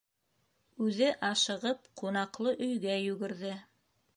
Үҙе 0.85 1.09
ашығып 1.27 1.85
ҡунаҡлы 2.03 2.57
өйгә 2.69 2.97
йүгерҙе. 3.07 3.53